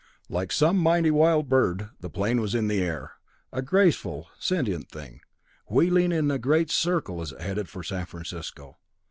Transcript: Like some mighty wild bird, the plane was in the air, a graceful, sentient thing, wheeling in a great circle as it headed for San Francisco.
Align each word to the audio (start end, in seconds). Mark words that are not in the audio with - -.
Like 0.29 0.51
some 0.51 0.77
mighty 0.79 1.11
wild 1.11 1.47
bird, 1.47 1.91
the 1.99 2.09
plane 2.09 2.41
was 2.41 2.55
in 2.55 2.67
the 2.67 2.81
air, 2.81 3.11
a 3.53 3.61
graceful, 3.61 4.29
sentient 4.39 4.89
thing, 4.89 5.21
wheeling 5.67 6.11
in 6.11 6.31
a 6.31 6.39
great 6.39 6.71
circle 6.71 7.21
as 7.21 7.33
it 7.33 7.41
headed 7.41 7.69
for 7.69 7.83
San 7.83 8.07
Francisco. 8.07 8.77